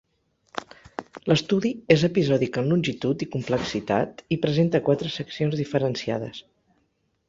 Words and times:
L'estudi 1.31 1.71
és 1.97 2.07
episòdic 2.09 2.59
en 2.63 2.71
longitud 2.73 3.27
i 3.29 3.29
complexitat 3.37 4.27
i 4.37 4.41
presenta 4.49 4.85
quatre 4.89 5.17
seccions 5.23 5.59
diferenciades. 5.65 6.47